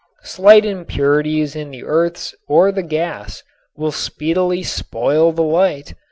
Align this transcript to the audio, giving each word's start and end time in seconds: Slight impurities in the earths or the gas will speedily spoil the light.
Slight 0.23 0.65
impurities 0.65 1.55
in 1.55 1.69
the 1.69 1.83
earths 1.83 2.33
or 2.47 2.71
the 2.71 2.81
gas 2.81 3.43
will 3.75 3.91
speedily 3.91 4.63
spoil 4.63 5.31
the 5.31 5.43
light. 5.43 5.93